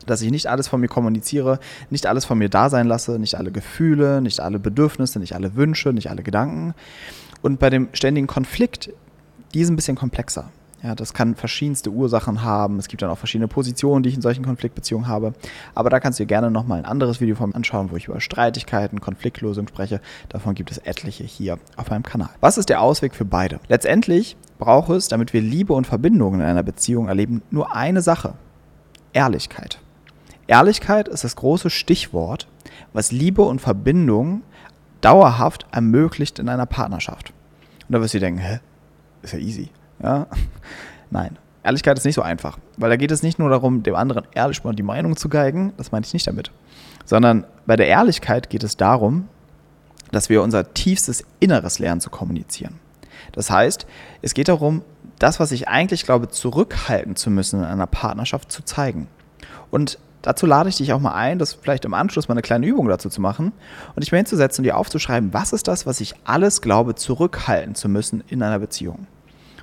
dass 0.08 0.22
ich 0.22 0.32
nicht 0.32 0.48
alles 0.48 0.68
von 0.68 0.82
mir 0.82 0.88
kommuniziere, 0.88 1.60
nicht 1.90 2.06
alles 2.06 2.26
von 2.26 2.38
mir 2.38 2.50
da 2.50 2.70
sein 2.70 2.88
lasse, 2.88 3.20
nicht 3.20 3.36
alle 3.36 3.52
Gefühle, 3.52 4.22
nicht 4.22 4.40
alle 4.40 4.60
Bedürfnisse, 4.60 5.20
nicht 5.20 5.36
alle 5.36 5.56
Wünsche, 5.56 5.94
nicht 5.94 6.10
alle 6.10 6.24
Gedanken. 6.24 6.74
Und 7.42 7.60
bei 7.60 7.70
dem 7.70 7.90
ständigen 7.94 8.28
Konflikt, 8.28 8.92
die 9.54 9.62
ist 9.62 9.70
ein 9.70 9.76
bisschen 9.76 9.96
komplexer. 9.96 10.50
Ja, 10.84 10.96
das 10.96 11.14
kann 11.14 11.36
verschiedenste 11.36 11.92
Ursachen 11.92 12.42
haben. 12.42 12.80
Es 12.80 12.88
gibt 12.88 13.04
dann 13.04 13.12
auch 13.12 13.18
verschiedene 13.18 13.48
Positionen, 13.48 14.02
die 14.02 14.10
ich 14.10 14.16
in 14.16 14.22
solchen 14.22 14.44
Konfliktbeziehungen 14.44 15.08
habe. 15.08 15.34
Aber 15.76 15.92
da 15.92 16.00
kannst 16.00 16.18
du 16.20 16.24
dir 16.24 16.28
gerne 16.28 16.50
nochmal 16.50 16.80
ein 16.80 16.86
anderes 16.86 17.22
Video 17.22 17.36
von 17.36 17.50
mir 17.50 17.56
anschauen, 17.56 17.92
wo 17.92 17.98
ich 17.98 18.08
über 18.08 18.20
Streitigkeiten, 18.20 19.00
Konfliktlösung 19.00 19.68
spreche. 19.68 20.02
Davon 20.30 20.56
gibt 20.56 20.72
es 20.72 20.80
etliche 20.80 21.24
hier 21.24 21.60
auf 21.76 21.92
meinem 21.92 22.02
Kanal. 22.02 22.30
Was 22.40 22.58
ist 22.58 22.70
der 22.70 22.82
Ausweg 22.82 23.14
für 23.14 23.26
beide? 23.26 23.60
Letztendlich 23.68 24.38
braucht 24.58 24.90
es, 24.90 25.08
damit 25.08 25.34
wir 25.34 25.42
Liebe 25.42 25.74
und 25.74 25.86
Verbindungen 25.86 26.42
in 26.42 26.48
einer 26.48 26.64
Beziehung 26.64 27.10
erleben, 27.10 27.44
nur 27.52 27.76
eine 27.76 28.02
Sache. 28.02 28.34
Ehrlichkeit. 29.14 29.80
Ehrlichkeit 30.52 31.08
ist 31.08 31.24
das 31.24 31.38
große 31.38 31.70
Stichwort, 31.70 32.46
was 32.92 33.14
Liebe 33.14 33.42
und 33.42 33.62
Verbindung 33.62 34.42
dauerhaft 35.00 35.66
ermöglicht 35.72 36.40
in 36.40 36.50
einer 36.50 36.66
Partnerschaft. 36.66 37.32
Und 37.88 37.94
da 37.94 38.02
wirst 38.02 38.14
du 38.14 38.20
dir 38.20 38.26
denken, 38.26 38.42
hä? 38.42 38.60
Ist 39.22 39.32
ja 39.32 39.40
easy. 39.40 39.70
Ja? 40.04 40.28
Nein. 41.10 41.40
Ehrlichkeit 41.64 41.98
ist 41.98 42.04
nicht 42.04 42.16
so 42.16 42.22
einfach, 42.22 42.58
weil 42.76 42.90
da 42.90 42.98
geht 42.98 43.12
es 43.12 43.24
nicht 43.24 43.40
nur 43.40 43.50
darum, 43.50 43.82
dem 43.82 43.96
anderen 43.96 44.28
ehrlich 44.34 44.62
mal 44.66 44.74
die 44.74 44.84
Meinung 44.84 45.16
zu 45.16 45.30
geigen, 45.30 45.72
das 45.78 45.94
meine 45.94 46.06
ich 46.06 46.12
nicht 46.12 46.28
damit, 46.28 46.52
sondern 47.06 47.46
bei 47.66 47.78
der 47.78 47.88
Ehrlichkeit 47.88 48.50
geht 48.50 48.64
es 48.64 48.76
darum, 48.76 49.30
dass 50.12 50.28
wir 50.28 50.42
unser 50.42 50.74
tiefstes 50.74 51.24
Inneres 51.40 51.80
lernen 51.80 52.02
zu 52.02 52.10
kommunizieren. 52.10 52.80
Das 53.32 53.52
heißt, 53.52 53.86
es 54.22 54.34
geht 54.34 54.50
darum, 54.50 54.82
das, 55.18 55.40
was 55.40 55.54
ich 55.54 55.70
eigentlich 55.70 56.04
glaube, 56.04 56.28
zurückhalten 56.28 57.16
zu 57.16 57.30
müssen 57.30 57.60
in 57.60 57.66
einer 57.66 57.88
Partnerschaft 57.88 58.52
zu 58.52 58.64
zeigen. 58.66 59.08
Und 59.70 59.98
dazu 60.22 60.46
lade 60.46 60.70
ich 60.70 60.78
dich 60.78 60.94
auch 60.94 61.00
mal 61.00 61.14
ein, 61.14 61.40
das 61.40 61.54
vielleicht 61.54 61.86
im 61.86 61.94
Anschluss 61.94 62.28
mal 62.28 62.34
eine 62.34 62.42
kleine 62.42 62.66
Übung 62.66 62.88
dazu 62.88 63.10
zu 63.10 63.22
machen 63.22 63.52
und 63.96 64.04
dich 64.04 64.12
mal 64.12 64.18
hinzusetzen 64.18 64.62
und 64.62 64.66
dir 64.66 64.78
aufzuschreiben, 64.78 65.34
was 65.34 65.54
ist 65.54 65.68
das, 65.68 65.86
was 65.86 66.02
ich 66.02 66.16
alles 66.24 66.62
glaube, 66.62 66.96
zurückhalten 66.96 67.76
zu 67.76 67.90
müssen 67.90 68.24
in 68.28 68.44
einer 68.44 68.60
Beziehung. 68.60 69.08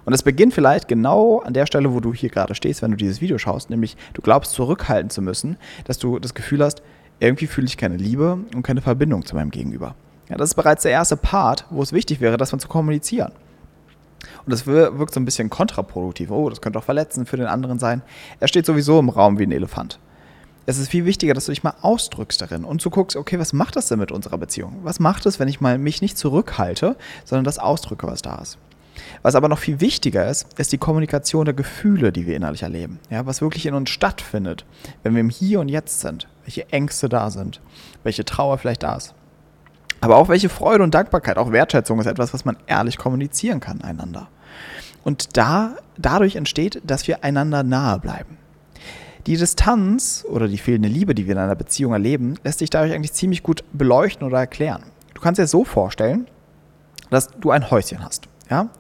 Und 0.05 0.15
es 0.15 0.23
beginnt 0.23 0.55
vielleicht 0.55 0.89
genau 0.89 1.41
an 1.41 1.53
der 1.53 1.67
Stelle, 1.67 1.93
wo 1.93 2.01
du 2.01 2.15
hier 2.15 2.31
gerade 2.31 2.55
stehst, 2.55 2.81
wenn 2.81 2.91
du 2.91 2.97
dieses 2.97 3.21
Video 3.21 3.37
schaust, 3.37 3.69
nämlich 3.69 3.97
du 4.15 4.23
glaubst 4.23 4.53
zurückhalten 4.53 5.11
zu 5.11 5.21
müssen, 5.21 5.59
dass 5.85 5.99
du 5.99 6.19
das 6.19 6.35
Gefühl 6.35 6.65
hast, 6.65 6.83
irgendwie 7.21 7.47
fühle 7.47 7.67
ich 7.67 7.77
keine 7.77 7.97
Liebe 7.97 8.39
und 8.55 8.63
keine 8.63 8.81
Verbindung 8.81 9.27
zu 9.27 9.35
meinem 9.37 9.51
Gegenüber. 9.51 9.95
Ja, 10.29 10.37
das 10.37 10.51
ist 10.51 10.55
bereits 10.55 10.83
der 10.83 10.93
erste 10.93 11.17
Part, 11.17 11.67
wo 11.71 11.83
es 11.83 11.93
wichtig 11.93 12.21
wäre, 12.21 12.37
das 12.37 12.53
mal 12.53 12.59
zu 12.59 12.69
kommunizieren. 12.69 13.33
Und 14.45 14.53
das 14.53 14.67
wirkt 14.67 15.15
so 15.15 15.21
ein 15.21 15.25
bisschen 15.25 15.51
kontraproduktiv. 15.51 16.31
Oh, 16.31 16.49
das 16.49 16.61
könnte 16.61 16.79
auch 16.79 16.85
verletzend 16.85 17.29
für 17.29 17.37
den 17.37 17.47
anderen 17.47 17.79
sein. 17.79 18.03
Er 18.41 18.49
steht 18.49 18.67
sowieso 18.67 18.99
im 18.99 19.09
Raum 19.09 19.39
wie 19.39 19.45
ein 19.45 19.53
Elefant. 19.53 19.99
Es 20.69 20.77
ist 20.77 20.91
viel 20.91 21.07
wichtiger, 21.07 21.33
dass 21.33 21.47
du 21.47 21.53
dich 21.53 21.63
mal 21.63 21.77
ausdrückst 21.81 22.43
darin 22.43 22.63
und 22.63 22.85
du 22.85 22.91
guckst, 22.91 23.17
okay, 23.17 23.39
was 23.39 23.55
macht 23.55 23.77
das 23.77 23.89
denn 23.89 23.99
mit 23.99 24.13
unserer 24.13 24.37
Beziehung? 24.37 24.81
Was 24.83 25.01
macht 25.01 25.25
es, 25.25 25.41
wenn 25.41 25.49
ich 25.49 25.63
mal 25.63 25.79
mich 25.79 26.03
nicht 26.03 26.19
zurückhalte, 26.19 26.95
sondern 27.25 27.45
das 27.45 27.59
ausdrücke, 27.59 28.07
was 28.07 28.21
da 28.21 28.35
ist? 28.35 28.59
Was 29.23 29.35
aber 29.35 29.49
noch 29.49 29.61
viel 29.61 29.81
wichtiger 29.81 30.29
ist, 30.29 30.47
ist 30.59 30.71
die 30.71 30.77
Kommunikation 30.77 31.47
der 31.47 31.55
Gefühle, 31.55 32.13
die 32.13 32.27
wir 32.27 32.37
innerlich 32.37 32.65
erleben. 32.65 32.99
Ja, 33.09 33.25
was 33.25 33.41
wirklich 33.41 33.65
in 33.65 33.73
uns 33.73 33.89
stattfindet, 33.89 34.67
wenn 35.03 35.15
wir 35.15 35.23
im 35.23 35.31
Hier 35.31 35.61
und 35.61 35.71
Jetzt 35.71 36.01
sind, 36.01 36.29
welche 36.45 36.71
Ängste 36.71 37.09
da 37.09 37.31
sind, 37.31 37.63
welche 38.03 38.27
Trauer 38.27 38.59
vielleicht 38.59 38.83
da 38.83 38.97
ist. 38.97 39.15
Aber 40.03 40.17
auch 40.17 40.29
welche 40.29 40.51
Freude 40.51 40.85
und 40.85 40.95
Dankbarkeit, 40.95 41.39
auch 41.39 41.51
Wertschätzung 41.51 41.99
ist 41.99 42.05
etwas, 42.05 42.35
was 42.35 42.45
man 42.45 42.59
ehrlich 42.67 42.99
kommunizieren 42.99 43.61
kann 43.61 43.81
einander. 43.81 44.29
Und 45.03 45.39
da, 45.39 45.77
dadurch 45.97 46.37
entsteht, 46.37 46.83
dass 46.85 47.09
wir 47.09 47.25
einander 47.25 47.63
nahe 47.63 47.99
bleiben. 48.01 48.37
Die 49.29 49.37
Distanz 49.37 50.25
oder 50.27 50.49
die 50.49 50.57
fehlende 50.57 50.89
Liebe, 50.89 51.15
die 51.15 51.27
wir 51.27 51.33
in 51.33 51.39
einer 51.39 51.55
Beziehung 51.55 51.93
erleben, 51.93 52.37
lässt 52.45 52.61
sich 52.61 52.71
dadurch 52.71 52.95
eigentlich 52.95 53.13
ziemlich 53.13 53.43
gut 53.43 53.63
beleuchten 53.75 54.27
oder 54.27 54.39
erklären. 54.39 54.85
Du 55.13 55.21
kannst 55.21 55.39
dir 55.39 55.47
so 55.47 55.67
vorstellen, 55.67 56.27
dass 57.11 57.29
du 57.39 57.51
ein 57.51 57.71
Häuschen 57.71 58.03
hast, 58.03 58.27
ja? 58.49 58.71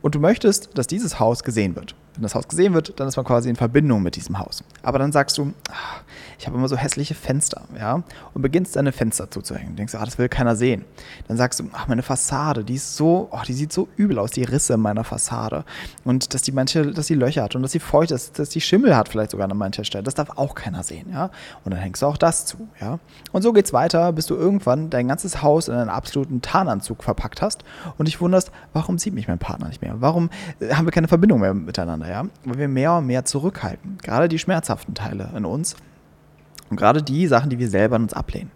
Und 0.00 0.16
du 0.16 0.18
möchtest, 0.18 0.76
dass 0.76 0.88
dieses 0.88 1.20
Haus 1.20 1.44
gesehen 1.44 1.76
wird. 1.76 1.94
Wenn 2.14 2.22
das 2.22 2.34
Haus 2.34 2.46
gesehen 2.46 2.74
wird, 2.74 2.98
dann 3.00 3.08
ist 3.08 3.16
man 3.16 3.24
quasi 3.24 3.48
in 3.48 3.56
Verbindung 3.56 4.02
mit 4.02 4.16
diesem 4.16 4.38
Haus. 4.38 4.62
Aber 4.82 4.98
dann 4.98 5.12
sagst 5.12 5.38
du, 5.38 5.52
ach, 5.70 6.02
ich 6.38 6.46
habe 6.46 6.58
immer 6.58 6.68
so 6.68 6.76
hässliche 6.76 7.14
Fenster, 7.14 7.62
ja, 7.78 8.02
und 8.34 8.42
beginnst 8.42 8.76
deine 8.76 8.92
Fenster 8.92 9.30
zuzuhängen. 9.30 9.76
Denkst, 9.76 9.94
ah, 9.94 10.04
das 10.04 10.18
will 10.18 10.28
keiner 10.28 10.56
sehen. 10.56 10.84
Dann 11.28 11.36
sagst 11.36 11.60
du, 11.60 11.68
ach, 11.72 11.88
meine 11.88 12.02
Fassade, 12.02 12.64
die 12.64 12.74
ist 12.74 12.96
so, 12.96 13.28
oh, 13.30 13.38
die 13.46 13.52
sieht 13.52 13.72
so 13.72 13.88
übel 13.96 14.18
aus, 14.18 14.32
die 14.32 14.42
Risse 14.42 14.76
meiner 14.76 15.04
Fassade. 15.04 15.64
Und 16.04 16.34
dass 16.34 16.42
die 16.42 16.52
manche, 16.52 16.90
dass 16.90 17.06
die 17.06 17.14
Löcher 17.14 17.44
hat 17.44 17.54
und 17.54 17.62
dass 17.62 17.72
sie 17.72 17.78
feucht 17.78 18.10
ist, 18.10 18.38
dass 18.38 18.48
die 18.48 18.60
Schimmel 18.60 18.96
hat 18.96 19.08
vielleicht 19.08 19.30
sogar 19.30 19.50
an 19.50 19.56
mancher 19.56 19.84
Stelle. 19.84 20.04
Das 20.04 20.14
darf 20.14 20.30
auch 20.36 20.54
keiner 20.54 20.82
sehen, 20.82 21.10
ja. 21.12 21.30
Und 21.64 21.72
dann 21.72 21.80
hängst 21.80 22.02
du 22.02 22.06
auch 22.06 22.16
das 22.16 22.44
zu, 22.44 22.68
ja. 22.80 22.98
Und 23.30 23.42
so 23.42 23.52
geht's 23.52 23.72
weiter, 23.72 24.12
bis 24.12 24.26
du 24.26 24.34
irgendwann 24.34 24.90
dein 24.90 25.08
ganzes 25.08 25.42
Haus 25.42 25.68
in 25.68 25.74
einen 25.74 25.90
absoluten 25.90 26.42
Tarnanzug 26.42 27.04
verpackt 27.04 27.40
hast 27.40 27.64
und 27.98 28.06
dich 28.06 28.20
wunderst, 28.20 28.50
warum 28.72 28.98
sieht 28.98 29.14
mich 29.14 29.28
mein 29.28 29.38
Partner 29.38 29.68
nicht 29.68 29.80
mehr? 29.80 29.94
Warum 30.00 30.28
äh, 30.60 30.74
haben 30.74 30.86
wir 30.86 30.92
keine 30.92 31.08
Verbindung 31.08 31.40
mehr 31.40 31.54
miteinander? 31.54 32.01
Miteinander, 32.02 32.08
ja, 32.10 32.24
weil 32.44 32.58
wir 32.58 32.68
mehr 32.68 32.94
und 32.94 33.06
mehr 33.06 33.24
zurückhalten. 33.24 33.98
Gerade 34.02 34.28
die 34.28 34.38
schmerzhaften 34.38 34.94
Teile 34.94 35.30
in 35.36 35.44
uns 35.44 35.76
und 36.70 36.76
gerade 36.76 37.02
die 37.02 37.26
Sachen, 37.26 37.50
die 37.50 37.58
wir 37.58 37.68
selber 37.68 37.96
in 37.96 38.02
uns 38.02 38.14
ablehnen. 38.14 38.50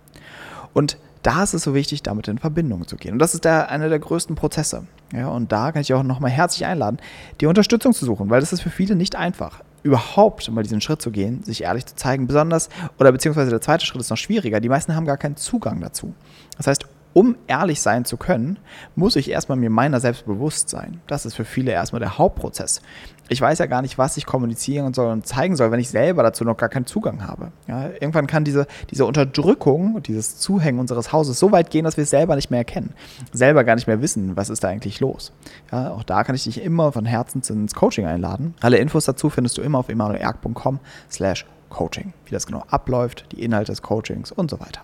Und 0.73 0.99
da 1.23 1.43
ist 1.43 1.55
es 1.55 1.63
so 1.63 1.75
wichtig, 1.75 2.03
damit 2.03 2.29
in 2.29 2.39
Verbindung 2.39 2.87
zu 2.87 2.97
gehen. 2.97 3.15
Und 3.15 3.19
das 3.19 3.35
ist 3.35 3.45
der, 3.45 3.69
einer 3.71 3.89
der 3.89 3.99
größten 3.99 4.37
Prozesse. 4.37 4.87
Ja, 5.13 5.29
und 5.29 5.51
da 5.51 5.73
kann 5.73 5.83
ich 5.83 5.93
auch 5.93 6.03
nochmal 6.03 6.31
herzlich 6.31 6.67
einladen, 6.67 6.99
die 7.41 7.47
Unterstützung 7.47 7.93
zu 7.93 8.05
suchen, 8.05 8.31
weil 8.31 8.41
das 8.41 8.53
ist 8.53 8.61
für 8.61 8.71
viele 8.71 8.95
nicht 8.95 9.17
einfach. 9.17 9.63
Überhaupt 9.83 10.51
mal 10.51 10.63
diesen 10.63 10.81
Schritt 10.81 11.01
zu 11.01 11.11
gehen, 11.11 11.43
sich 11.43 11.63
ehrlich 11.63 11.87
zu 11.87 11.95
zeigen, 11.95 12.27
besonders, 12.27 12.69
oder 12.99 13.13
beziehungsweise 13.13 13.51
der 13.51 13.61
zweite 13.61 13.87
Schritt 13.87 14.01
ist 14.01 14.11
noch 14.11 14.17
schwieriger. 14.17 14.61
Die 14.61 14.69
meisten 14.69 14.95
haben 14.95 15.07
gar 15.07 15.17
keinen 15.17 15.37
Zugang 15.37 15.81
dazu. 15.81 16.15
Das 16.57 16.67
heißt, 16.67 16.87
um 17.17 17.35
ehrlich 17.47 17.81
sein 17.81 18.05
zu 18.05 18.19
können, 18.19 18.59
muss 18.95 19.17
ich 19.17 19.31
erstmal 19.31 19.57
mir 19.57 19.71
meiner 19.71 20.01
selbst 20.01 20.27
bewusst 20.27 20.69
sein. 20.69 21.01
Das 21.07 21.25
ist 21.25 21.33
für 21.33 21.47
viele 21.47 21.73
erstmal 21.73 22.01
der 22.01 22.19
Hauptprozess. 22.19 22.83
Ich 23.31 23.41
weiß 23.41 23.59
ja 23.59 23.65
gar 23.65 23.81
nicht, 23.81 23.97
was 23.97 24.19
ich 24.19 24.27
kommunizieren 24.27 24.93
soll 24.93 25.11
und 25.11 25.27
zeigen 25.27 25.57
soll, 25.57 25.71
wenn 25.71 25.81
ich 25.81 25.89
selber 25.89 26.23
dazu 26.23 26.45
noch 26.45 26.59
gar 26.59 26.69
keinen 26.69 26.85
Zugang 26.85 27.27
habe. 27.27 27.53
Ja, 27.69 27.89
irgendwann 27.89 28.27
kann 28.27 28.45
diese, 28.45 28.67
diese 28.91 29.07
Unterdrückung, 29.07 30.03
dieses 30.03 30.37
Zuhängen 30.37 30.79
unseres 30.79 31.11
Hauses 31.11 31.39
so 31.39 31.53
weit 31.53 31.71
gehen, 31.71 31.87
dass 31.87 31.97
wir 31.97 32.03
es 32.03 32.11
selber 32.11 32.37
nicht 32.37 32.51
mehr 32.51 32.61
erkennen, 32.61 32.93
selber 33.33 33.65
gar 33.65 33.77
nicht 33.77 33.87
mehr 33.87 34.03
wissen, 34.03 34.37
was 34.37 34.51
ist 34.51 34.63
da 34.63 34.69
eigentlich 34.69 35.01
los. 35.01 35.33
Ja, 35.73 35.93
auch 35.93 36.05
da 36.05 36.23
kann 36.23 36.35
ich 36.35 36.45
dich 36.45 36.63
immer 36.63 36.93
von 36.93 37.07
Herzen 37.07 37.41
ins 37.49 37.73
Coaching 37.73 38.05
einladen. 38.05 38.55
Alle 38.61 38.77
Infos 38.77 39.07
dazu 39.07 39.31
findest 39.31 39.57
du 39.57 39.63
immer 39.63 39.79
auf 39.79 39.89
emanuelerg.com 39.89 40.81
slash 41.11 41.47
coaching, 41.71 42.13
wie 42.27 42.33
das 42.33 42.45
genau 42.45 42.63
abläuft, 42.69 43.25
die 43.33 43.43
Inhalte 43.43 43.73
des 43.73 43.81
Coachings 43.81 44.33
und 44.33 44.51
so 44.51 44.61
weiter. 44.61 44.83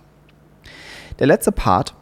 Der 1.19 1.27
letzte 1.27 1.51
Part 1.51 1.93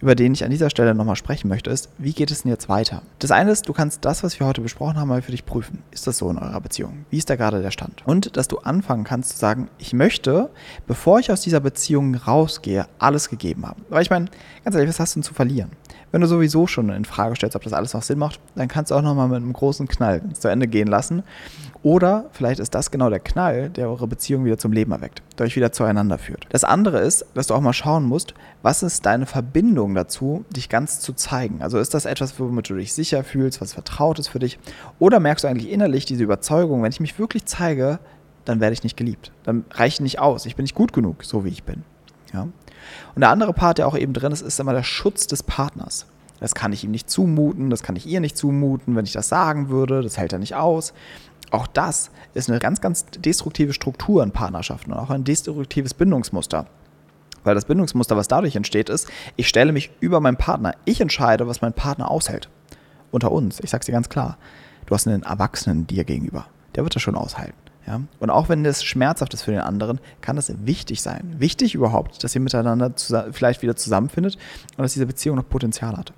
über 0.00 0.14
den 0.14 0.32
ich 0.32 0.44
an 0.44 0.50
dieser 0.50 0.70
Stelle 0.70 0.94
nochmal 0.94 1.16
sprechen 1.16 1.48
möchte, 1.48 1.70
ist, 1.70 1.90
wie 1.98 2.12
geht 2.12 2.30
es 2.30 2.42
denn 2.42 2.50
jetzt 2.50 2.68
weiter? 2.68 3.02
Das 3.18 3.30
eine 3.30 3.50
ist, 3.50 3.68
du 3.68 3.72
kannst 3.72 4.04
das, 4.04 4.22
was 4.22 4.38
wir 4.38 4.46
heute 4.46 4.60
besprochen 4.60 4.96
haben, 4.96 5.08
mal 5.08 5.22
für 5.22 5.32
dich 5.32 5.46
prüfen. 5.46 5.82
Ist 5.90 6.06
das 6.06 6.18
so 6.18 6.30
in 6.30 6.38
eurer 6.38 6.60
Beziehung? 6.60 7.04
Wie 7.10 7.18
ist 7.18 7.30
da 7.30 7.36
gerade 7.36 7.62
der 7.62 7.70
Stand? 7.70 8.02
Und 8.06 8.36
dass 8.36 8.48
du 8.48 8.58
anfangen 8.58 9.04
kannst 9.04 9.30
zu 9.30 9.38
sagen, 9.38 9.68
ich 9.78 9.92
möchte, 9.92 10.50
bevor 10.86 11.18
ich 11.18 11.30
aus 11.30 11.40
dieser 11.40 11.60
Beziehung 11.60 12.14
rausgehe, 12.14 12.86
alles 12.98 13.28
gegeben 13.28 13.66
haben. 13.66 13.84
Weil 13.88 14.02
ich 14.02 14.10
meine, 14.10 14.26
ganz 14.64 14.76
ehrlich, 14.76 14.90
was 14.90 15.00
hast 15.00 15.14
du 15.14 15.20
denn 15.20 15.24
zu 15.24 15.34
verlieren? 15.34 15.70
Wenn 16.12 16.20
du 16.20 16.26
sowieso 16.26 16.66
schon 16.66 16.88
in 16.90 17.04
Frage 17.04 17.36
stellst, 17.36 17.56
ob 17.56 17.62
das 17.62 17.72
alles 17.72 17.92
noch 17.92 18.02
Sinn 18.02 18.18
macht, 18.18 18.40
dann 18.54 18.68
kannst 18.68 18.90
du 18.90 18.94
auch 18.94 19.02
nochmal 19.02 19.28
mit 19.28 19.36
einem 19.36 19.52
großen 19.52 19.88
Knall 19.88 20.22
zu 20.32 20.48
Ende 20.48 20.66
gehen 20.68 20.86
lassen. 20.86 21.24
Oder 21.82 22.26
vielleicht 22.32 22.60
ist 22.60 22.74
das 22.74 22.90
genau 22.90 23.10
der 23.10 23.20
Knall, 23.20 23.70
der 23.70 23.88
eure 23.88 24.06
Beziehung 24.06 24.44
wieder 24.44 24.58
zum 24.58 24.72
Leben 24.72 24.92
erweckt, 24.92 25.22
der 25.38 25.46
euch 25.46 25.56
wieder 25.56 25.72
zueinander 25.72 26.18
führt. 26.18 26.46
Das 26.50 26.64
andere 26.64 27.00
ist, 27.00 27.26
dass 27.34 27.48
du 27.48 27.54
auch 27.54 27.60
mal 27.60 27.72
schauen 27.72 28.04
musst, 28.04 28.34
was 28.62 28.82
ist 28.82 29.04
deine 29.04 29.26
Verbindung 29.26 29.94
dazu, 29.94 30.44
dich 30.50 30.68
ganz 30.68 31.00
zu 31.00 31.12
zeigen. 31.12 31.60
Also 31.60 31.78
ist 31.78 31.94
das 31.94 32.06
etwas, 32.06 32.38
womit 32.38 32.70
du 32.70 32.76
dich 32.76 32.92
sicher 32.92 33.22
fühlst, 33.24 33.60
was 33.60 33.72
vertraut 33.72 34.18
ist 34.18 34.28
für 34.28 34.38
dich? 34.38 34.58
Oder 34.98 35.20
merkst 35.20 35.44
du 35.44 35.48
eigentlich 35.48 35.70
innerlich 35.70 36.06
diese 36.06 36.24
Überzeugung, 36.24 36.82
wenn 36.82 36.92
ich 36.92 37.00
mich 37.00 37.18
wirklich 37.18 37.44
zeige, 37.44 37.98
dann 38.44 38.60
werde 38.60 38.72
ich 38.74 38.84
nicht 38.84 38.96
geliebt. 38.96 39.32
Dann 39.42 39.64
reiche 39.72 39.94
ich 39.94 40.00
nicht 40.00 40.18
aus. 40.18 40.46
Ich 40.46 40.56
bin 40.56 40.62
nicht 40.62 40.74
gut 40.74 40.92
genug, 40.92 41.24
so 41.24 41.44
wie 41.44 41.50
ich 41.50 41.64
bin. 41.64 41.82
Ja? 42.32 42.48
Und 43.14 43.20
der 43.20 43.30
andere 43.30 43.52
Part, 43.52 43.78
der 43.78 43.88
auch 43.88 43.96
eben 43.96 44.12
drin 44.12 44.32
ist, 44.32 44.42
ist 44.42 44.60
immer 44.60 44.72
der 44.72 44.82
Schutz 44.82 45.26
des 45.26 45.42
Partners. 45.42 46.06
Das 46.40 46.54
kann 46.54 46.72
ich 46.72 46.84
ihm 46.84 46.90
nicht 46.90 47.08
zumuten, 47.08 47.70
das 47.70 47.82
kann 47.82 47.96
ich 47.96 48.06
ihr 48.06 48.20
nicht 48.20 48.36
zumuten, 48.36 48.94
wenn 48.94 49.06
ich 49.06 49.12
das 49.12 49.28
sagen 49.28 49.68
würde, 49.68 50.02
das 50.02 50.18
hält 50.18 50.32
er 50.32 50.38
nicht 50.38 50.54
aus. 50.54 50.92
Auch 51.50 51.66
das 51.66 52.10
ist 52.34 52.50
eine 52.50 52.58
ganz, 52.58 52.80
ganz 52.80 53.06
destruktive 53.06 53.72
Struktur 53.72 54.22
in 54.22 54.32
Partnerschaften 54.32 54.92
und 54.92 54.98
auch 54.98 55.10
ein 55.10 55.24
destruktives 55.24 55.94
Bindungsmuster. 55.94 56.66
Weil 57.44 57.54
das 57.54 57.64
Bindungsmuster, 57.64 58.16
was 58.16 58.28
dadurch 58.28 58.56
entsteht, 58.56 58.90
ist, 58.90 59.08
ich 59.36 59.48
stelle 59.48 59.72
mich 59.72 59.92
über 60.00 60.20
meinen 60.20 60.36
Partner. 60.36 60.72
Ich 60.84 61.00
entscheide, 61.00 61.46
was 61.46 61.62
mein 61.62 61.72
Partner 61.72 62.10
aushält. 62.10 62.48
Unter 63.12 63.30
uns, 63.30 63.60
ich 63.60 63.70
sag's 63.70 63.86
dir 63.86 63.92
ganz 63.92 64.08
klar, 64.08 64.36
du 64.86 64.94
hast 64.94 65.06
einen 65.06 65.22
Erwachsenen 65.22 65.86
dir 65.86 66.04
gegenüber. 66.04 66.46
Der 66.74 66.82
wird 66.82 66.96
das 66.96 67.02
schon 67.02 67.14
aushalten. 67.14 67.54
Ja? 67.86 68.00
Und 68.18 68.30
auch 68.30 68.48
wenn 68.48 68.64
das 68.64 68.82
schmerzhaft 68.82 69.34
ist 69.34 69.42
für 69.42 69.52
den 69.52 69.60
anderen, 69.60 70.00
kann 70.20 70.36
das 70.36 70.52
wichtig 70.66 71.02
sein. 71.02 71.36
Wichtig 71.38 71.74
überhaupt, 71.74 72.22
dass 72.24 72.34
ihr 72.34 72.40
miteinander 72.40 72.92
vielleicht 73.32 73.62
wieder 73.62 73.76
zusammenfindet 73.76 74.36
und 74.76 74.82
dass 74.82 74.92
diese 74.92 75.06
Beziehung 75.06 75.36
noch 75.36 75.48
Potenzial 75.48 75.96
hat. 75.96 76.12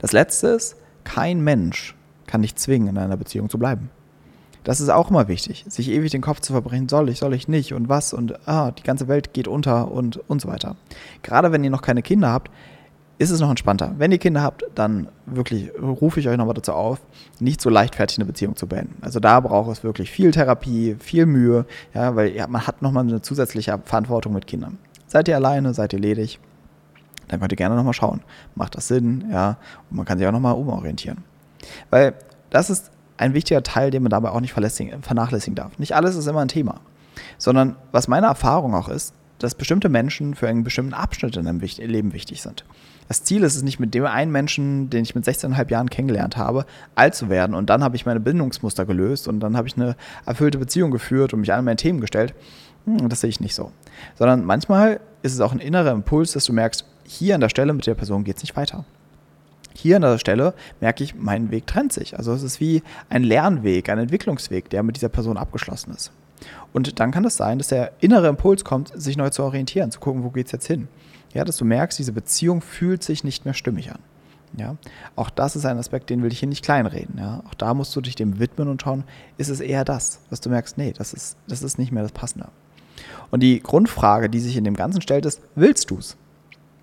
Das 0.00 0.12
Letzte 0.12 0.48
ist, 0.48 0.76
kein 1.04 1.40
Mensch 1.40 1.94
kann 2.26 2.42
dich 2.42 2.56
zwingen, 2.56 2.88
in 2.88 2.98
einer 2.98 3.16
Beziehung 3.16 3.48
zu 3.48 3.58
bleiben. 3.58 3.90
Das 4.64 4.80
ist 4.80 4.88
auch 4.88 5.10
immer 5.10 5.28
wichtig, 5.28 5.64
sich 5.68 5.90
ewig 5.90 6.10
den 6.10 6.22
Kopf 6.22 6.40
zu 6.40 6.54
verbrechen, 6.54 6.88
soll 6.88 7.10
ich, 7.10 7.18
soll 7.18 7.34
ich 7.34 7.48
nicht 7.48 7.74
und 7.74 7.90
was 7.90 8.14
und 8.14 8.48
ah, 8.48 8.70
die 8.70 8.82
ganze 8.82 9.08
Welt 9.08 9.34
geht 9.34 9.46
unter 9.46 9.90
und, 9.90 10.16
und 10.28 10.40
so 10.40 10.48
weiter. 10.48 10.76
Gerade 11.22 11.52
wenn 11.52 11.62
ihr 11.62 11.70
noch 11.70 11.82
keine 11.82 12.00
Kinder 12.00 12.32
habt, 12.32 12.50
ist 13.18 13.30
es 13.30 13.40
noch 13.40 13.50
entspannter. 13.50 13.94
Wenn 13.98 14.10
ihr 14.12 14.18
Kinder 14.18 14.42
habt, 14.42 14.64
dann 14.74 15.08
wirklich 15.26 15.70
rufe 15.80 16.18
ich 16.18 16.28
euch 16.28 16.36
nochmal 16.36 16.54
dazu 16.54 16.72
auf, 16.72 17.00
nicht 17.38 17.60
so 17.60 17.70
leichtfertig 17.70 18.18
eine 18.18 18.24
Beziehung 18.24 18.56
zu 18.56 18.66
beenden. 18.66 18.96
Also 19.02 19.20
da 19.20 19.38
braucht 19.40 19.70
es 19.70 19.84
wirklich 19.84 20.10
viel 20.10 20.32
Therapie, 20.32 20.96
viel 20.98 21.26
Mühe, 21.26 21.66
ja, 21.94 22.16
weil 22.16 22.34
ja, 22.34 22.46
man 22.46 22.66
hat 22.66 22.82
nochmal 22.82 23.04
eine 23.04 23.22
zusätzliche 23.22 23.78
Verantwortung 23.84 24.32
mit 24.32 24.46
Kindern. 24.46 24.78
Seid 25.06 25.28
ihr 25.28 25.36
alleine, 25.36 25.74
seid 25.74 25.92
ihr 25.92 26.00
ledig, 26.00 26.40
dann 27.28 27.38
könnt 27.40 27.52
ihr 27.52 27.56
gerne 27.56 27.76
nochmal 27.76 27.94
schauen. 27.94 28.20
Macht 28.56 28.76
das 28.76 28.88
Sinn, 28.88 29.26
ja, 29.30 29.58
und 29.90 29.96
man 29.96 30.06
kann 30.06 30.18
sich 30.18 30.26
auch 30.26 30.32
nochmal 30.32 30.54
umorientieren. 30.54 31.18
Weil 31.90 32.14
das 32.50 32.68
ist 32.68 32.90
ein 33.16 33.32
wichtiger 33.32 33.62
Teil, 33.62 33.90
den 33.90 34.02
man 34.02 34.10
dabei 34.10 34.30
auch 34.30 34.40
nicht 34.40 34.52
vernachlässigen 34.52 35.54
darf. 35.54 35.78
Nicht 35.78 35.94
alles 35.94 36.16
ist 36.16 36.26
immer 36.26 36.40
ein 36.40 36.48
Thema, 36.48 36.80
sondern 37.38 37.76
was 37.92 38.08
meine 38.08 38.26
Erfahrung 38.26 38.74
auch 38.74 38.88
ist, 38.88 39.14
dass 39.38 39.54
bestimmte 39.54 39.88
Menschen 39.88 40.34
für 40.34 40.48
einen 40.48 40.64
bestimmten 40.64 40.94
Abschnitt 40.94 41.36
in 41.36 41.46
einem 41.46 41.60
Leben 41.60 42.12
wichtig 42.12 42.42
sind. 42.42 42.64
Das 43.08 43.22
Ziel 43.22 43.42
ist 43.42 43.56
es 43.56 43.62
nicht, 43.62 43.78
mit 43.78 43.94
dem 43.94 44.06
einen 44.06 44.32
Menschen, 44.32 44.88
den 44.90 45.02
ich 45.02 45.14
mit 45.14 45.24
16,5 45.24 45.70
Jahren 45.70 45.90
kennengelernt 45.90 46.36
habe, 46.36 46.64
alt 46.94 47.14
zu 47.14 47.28
werden 47.28 47.54
und 47.54 47.68
dann 47.68 47.84
habe 47.84 47.96
ich 47.96 48.06
meine 48.06 48.20
Bindungsmuster 48.20 48.86
gelöst 48.86 49.28
und 49.28 49.40
dann 49.40 49.56
habe 49.56 49.68
ich 49.68 49.76
eine 49.76 49.96
erfüllte 50.24 50.58
Beziehung 50.58 50.90
geführt 50.90 51.34
und 51.34 51.40
mich 51.40 51.52
an 51.52 51.64
meine 51.64 51.76
Themen 51.76 52.00
gestellt. 52.00 52.34
Hm, 52.86 53.08
das 53.08 53.20
sehe 53.20 53.30
ich 53.30 53.40
nicht 53.40 53.54
so. 53.54 53.72
Sondern 54.16 54.44
manchmal 54.44 55.00
ist 55.22 55.34
es 55.34 55.40
auch 55.40 55.52
ein 55.52 55.60
innerer 55.60 55.92
Impuls, 55.92 56.32
dass 56.32 56.44
du 56.44 56.52
merkst, 56.52 56.86
hier 57.06 57.34
an 57.34 57.40
der 57.40 57.48
Stelle 57.48 57.72
mit 57.72 57.86
der 57.86 57.94
Person 57.94 58.24
geht 58.24 58.36
es 58.36 58.42
nicht 58.42 58.56
weiter. 58.56 58.84
Hier 59.74 59.96
an 59.96 60.02
der 60.02 60.18
Stelle 60.18 60.54
merke 60.80 61.02
ich, 61.02 61.14
mein 61.14 61.50
Weg 61.50 61.66
trennt 61.66 61.92
sich. 61.92 62.16
Also 62.16 62.32
es 62.32 62.42
ist 62.42 62.60
wie 62.60 62.82
ein 63.10 63.24
Lernweg, 63.24 63.88
ein 63.88 63.98
Entwicklungsweg, 63.98 64.70
der 64.70 64.82
mit 64.82 64.96
dieser 64.96 65.08
Person 65.08 65.36
abgeschlossen 65.36 65.92
ist. 65.92 66.12
Und 66.72 67.00
dann 67.00 67.10
kann 67.10 67.24
es 67.24 67.36
sein, 67.36 67.58
dass 67.58 67.68
der 67.68 67.92
innere 68.00 68.28
Impuls 68.28 68.64
kommt, 68.64 68.92
sich 68.94 69.16
neu 69.16 69.30
zu 69.30 69.42
orientieren, 69.42 69.90
zu 69.90 70.00
gucken, 70.00 70.22
wo 70.22 70.30
geht 70.30 70.46
es 70.46 70.52
jetzt 70.52 70.66
hin. 70.66 70.88
Ja, 71.34 71.44
dass 71.44 71.56
du 71.56 71.64
merkst, 71.64 71.98
diese 71.98 72.12
Beziehung 72.12 72.62
fühlt 72.62 73.02
sich 73.02 73.24
nicht 73.24 73.44
mehr 73.44 73.54
stimmig 73.54 73.90
an. 73.90 73.98
Ja, 74.56 74.76
auch 75.16 75.30
das 75.30 75.56
ist 75.56 75.66
ein 75.66 75.78
Aspekt, 75.78 76.10
den 76.10 76.22
will 76.22 76.32
ich 76.32 76.38
hier 76.38 76.48
nicht 76.48 76.64
kleinreden. 76.64 77.18
Ja, 77.18 77.42
auch 77.48 77.54
da 77.54 77.74
musst 77.74 77.94
du 77.96 78.00
dich 78.00 78.14
dem 78.14 78.38
widmen 78.38 78.68
und 78.68 78.80
schauen, 78.80 79.02
ist 79.36 79.48
es 79.48 79.58
eher 79.58 79.84
das, 79.84 80.20
dass 80.30 80.40
du 80.40 80.48
merkst, 80.48 80.78
nee, 80.78 80.92
das 80.92 81.12
ist, 81.12 81.36
das 81.48 81.62
ist 81.62 81.76
nicht 81.76 81.90
mehr 81.90 82.04
das 82.04 82.12
Passende. 82.12 82.48
Und 83.32 83.40
die 83.40 83.58
Grundfrage, 83.60 84.30
die 84.30 84.38
sich 84.38 84.56
in 84.56 84.62
dem 84.62 84.76
Ganzen 84.76 85.02
stellt, 85.02 85.26
ist, 85.26 85.42
willst 85.56 85.90
du 85.90 85.98
es? 85.98 86.16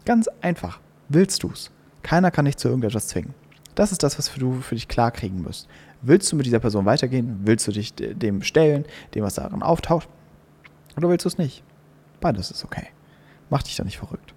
Ganz 0.04 0.28
einfach, 0.42 0.82
willst 1.08 1.44
du 1.44 1.50
es? 1.50 1.72
Keiner 2.04 2.30
kann 2.30 2.44
dich 2.44 2.58
zu 2.58 2.68
irgendetwas 2.68 3.08
zwingen. 3.08 3.34
Das 3.76 3.94
ist 3.94 4.04
das, 4.04 4.18
was 4.18 4.34
du 4.34 4.60
für 4.60 4.76
dich 4.76 4.90
klar 4.90 5.12
kriegen 5.12 5.42
musst. 5.42 5.70
Willst 6.02 6.30
du 6.32 6.36
mit 6.36 6.46
dieser 6.46 6.60
Person 6.60 6.86
weitergehen? 6.86 7.42
Willst 7.44 7.68
du 7.68 7.72
dich 7.72 7.94
dem 7.96 8.42
stellen, 8.42 8.86
dem, 9.16 9.24
was 9.24 9.36
darin 9.36 9.64
auftaucht? 9.64 10.10
Oder 10.98 11.08
willst 11.08 11.24
du 11.24 11.30
es 11.30 11.38
nicht? 11.38 11.64
Beides 12.20 12.52
ist 12.52 12.66
okay. 12.66 12.88
Mach 13.50 13.64
dich 13.64 13.76
da 13.78 13.84
nicht 13.84 13.98
verrückt. 13.98 14.31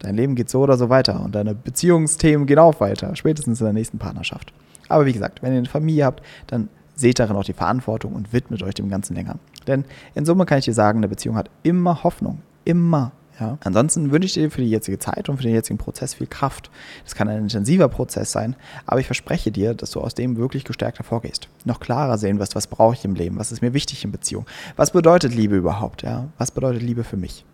Dein 0.00 0.16
Leben 0.16 0.34
geht 0.34 0.50
so 0.50 0.60
oder 0.60 0.76
so 0.76 0.88
weiter 0.88 1.22
und 1.24 1.34
deine 1.34 1.54
Beziehungsthemen 1.54 2.46
gehen 2.46 2.58
auch 2.58 2.80
weiter, 2.80 3.14
spätestens 3.16 3.60
in 3.60 3.64
der 3.64 3.72
nächsten 3.72 3.98
Partnerschaft. 3.98 4.52
Aber 4.88 5.06
wie 5.06 5.12
gesagt, 5.12 5.42
wenn 5.42 5.52
ihr 5.52 5.58
eine 5.58 5.68
Familie 5.68 6.04
habt, 6.04 6.22
dann 6.46 6.68
seht 6.94 7.18
darin 7.18 7.36
auch 7.36 7.44
die 7.44 7.52
Verantwortung 7.52 8.14
und 8.14 8.32
widmet 8.32 8.62
euch 8.62 8.74
dem 8.74 8.88
Ganzen 8.88 9.14
länger. 9.14 9.36
Denn 9.66 9.84
in 10.14 10.24
Summe 10.24 10.46
kann 10.46 10.58
ich 10.58 10.64
dir 10.64 10.74
sagen, 10.74 10.98
eine 10.98 11.08
Beziehung 11.08 11.36
hat 11.36 11.50
immer 11.62 12.02
Hoffnung. 12.02 12.42
Immer. 12.64 13.12
Ja? 13.40 13.58
Ansonsten 13.64 14.10
wünsche 14.10 14.26
ich 14.26 14.34
dir 14.34 14.50
für 14.50 14.60
die 14.60 14.70
jetzige 14.70 14.98
Zeit 14.98 15.28
und 15.28 15.38
für 15.38 15.42
den 15.42 15.54
jetzigen 15.54 15.78
Prozess 15.78 16.14
viel 16.14 16.26
Kraft. 16.26 16.70
Das 17.04 17.14
kann 17.14 17.28
ein 17.28 17.38
intensiver 17.38 17.88
Prozess 17.88 18.32
sein, 18.32 18.56
aber 18.86 19.00
ich 19.00 19.06
verspreche 19.06 19.50
dir, 19.50 19.74
dass 19.74 19.90
du 19.92 20.00
aus 20.00 20.14
dem 20.14 20.36
wirklich 20.36 20.64
gestärkt 20.64 20.98
hervorgehst. 20.98 21.48
Noch 21.64 21.80
klarer 21.80 22.18
sehen 22.18 22.38
wirst, 22.38 22.54
was 22.54 22.66
brauche 22.66 22.94
ich 22.94 23.04
im 23.04 23.14
Leben, 23.14 23.38
was 23.38 23.52
ist 23.52 23.62
mir 23.62 23.74
wichtig 23.74 24.04
in 24.04 24.12
Beziehung, 24.12 24.46
was 24.76 24.92
bedeutet 24.92 25.34
Liebe 25.34 25.56
überhaupt, 25.56 26.02
ja? 26.02 26.28
was 26.38 26.50
bedeutet 26.50 26.82
Liebe 26.82 27.04
für 27.04 27.16
mich. 27.16 27.44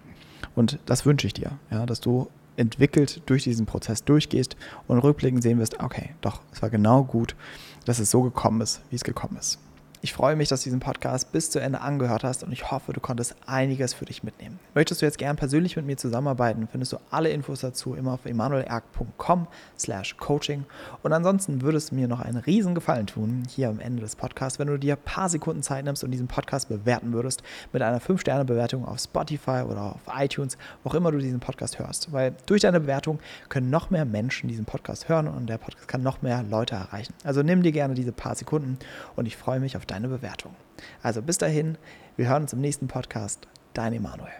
Und 0.59 0.81
das 0.87 1.07
wünsche 1.07 1.29
ich 1.29 1.35
dir, 1.35 1.53
ja, 1.71 1.87
dass 1.87 2.01
du 2.01 2.29
entwickelt 2.57 3.23
durch 3.27 3.45
diesen 3.45 3.65
Prozess 3.65 4.03
durchgehst 4.03 4.57
und 4.89 4.99
rückblickend 4.99 5.41
sehen 5.41 5.61
wirst, 5.61 5.79
okay, 5.79 6.11
doch, 6.21 6.41
es 6.53 6.61
war 6.63 6.69
genau 6.69 7.05
gut, 7.05 7.37
dass 7.85 8.01
es 8.01 8.11
so 8.11 8.23
gekommen 8.23 8.61
ist, 8.61 8.81
wie 8.91 8.97
es 8.97 9.05
gekommen 9.05 9.37
ist. 9.39 9.61
Ich 10.01 10.13
freue 10.13 10.37
mich, 10.37 10.49
dass 10.49 10.61
du 10.61 10.65
diesen 10.65 10.79
Podcast 10.79 11.33
bis 11.33 11.51
zu 11.51 11.59
Ende 11.59 11.81
angehört 11.81 12.23
hast 12.23 12.45
und 12.45 12.53
ich 12.53 12.71
hoffe, 12.71 12.93
du 12.93 13.01
konntest 13.01 13.35
einiges 13.47 13.95
für 13.95 14.05
dich 14.05 14.23
mitnehmen. 14.23 14.61
Möchtest 14.73 15.03
du 15.03 15.07
jetzt 15.07 15.19
gern 15.19 15.35
persönlich 15.35 15.75
mit 15.75 15.87
mir 15.87 15.97
zusammenarbeiten, 15.97 16.69
findest 16.71 16.93
du 16.93 16.99
alle 17.11 17.31
Infos 17.31 17.63
dazu 17.63 17.95
immer 17.95 18.13
auf 18.13 18.25
emanuelerg.com 18.25 19.49
slash 19.77 20.17
coaching. 20.17 20.65
Und 21.03 21.13
ansonsten 21.13 21.63
würde 21.63 21.79
es 21.79 21.91
mir 21.91 22.07
noch 22.07 22.21
einen 22.21 22.37
riesen 22.37 22.77
Gefallen 22.77 23.09
tun, 23.09 23.43
hier 23.49 23.69
am 23.71 23.81
Ende 23.81 24.01
des 24.01 24.15
Podcasts, 24.15 24.61
wenn 24.61 24.69
du 24.69 24.79
dir 24.79 24.95
ein 24.95 25.03
paar 25.05 25.29
Sekunden 25.29 25.65
Zeit 25.65 25.85
nimmst 25.85 26.05
und 26.05 26.13
diesen 26.13 26.29
Podcast 26.29 26.69
bewerten 26.69 27.13
würdest 27.13 27.43
mit 27.73 27.83
einer 27.83 28.01
5-Sterne-Bewertung 28.01 28.85
auf 28.85 29.01
Spotify 29.01 29.65
oder 29.69 29.97
auf 29.97 30.03
iTunes, 30.17 30.59
wo 30.85 30.91
auch 30.91 30.95
immer 30.95 31.11
du 31.11 31.19
diesen 31.19 31.41
Podcast 31.41 31.81
hörst. 31.81 32.13
Weil 32.13 32.37
durch 32.47 32.63
deine 32.63 32.79
Bewertung 32.79 33.19
können 33.49 33.71
noch 33.71 33.91
mehr 33.91 34.05
Menschen 34.05 34.49
diesen 34.49 34.65
Podcast 34.65 35.09
hören 35.09 35.27
und 35.27 35.49
der 35.49 35.59
Podcast 35.59 35.89
kann 35.89 36.05
noch 36.05 36.23
mehr 36.23 36.45
Leute 36.45 36.77
erreichen. 36.77 37.15
Also 37.25 37.43
nimm 37.43 37.65
dir 37.65 37.73
gerne 37.73 37.95
diese 37.95 38.13
paar 38.13 38.37
Sekunden 38.37 38.79
und 39.17 39.27
ich 39.27 39.37
freue 39.37 39.59
mich 39.59 39.77
auf 39.77 39.88
deine 39.91 40.09
Bewertung. 40.09 40.55
Also 41.03 41.23
bis 41.23 41.39
dahin, 41.39 41.79
wir 42.17 42.29
hören 42.29 42.43
uns 42.43 42.53
im 42.53 42.61
nächsten 42.61 42.89
Podcast. 42.89 43.49
Dein 43.75 43.93
Emanuel. 43.93 44.33